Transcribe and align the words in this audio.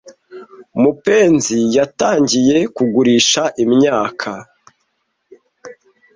Mupenzi 0.81 1.57
yatangiye 1.77 2.57
kugurisha 2.75 3.43
imyaka 3.63 4.31